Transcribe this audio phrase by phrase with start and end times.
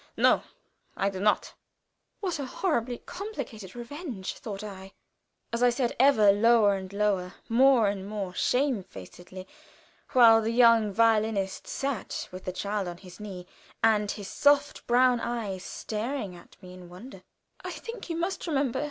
[0.17, 0.41] No,
[0.97, 1.53] I do not."
[2.21, 4.33] What a horribly complicated revenge!
[4.33, 4.93] thought I,
[5.53, 9.45] as I said, ever lower and lower, more and more shamedfacedly,
[10.13, 13.45] while the young violinist sat with the child on his knee,
[13.83, 17.21] and his soft brown eyes staring at me in wonder:
[17.63, 18.79] "I think you must remember.